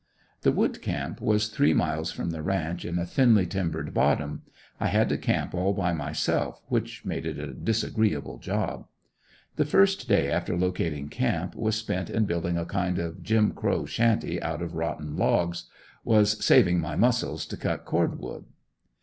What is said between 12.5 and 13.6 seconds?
a kind of Jim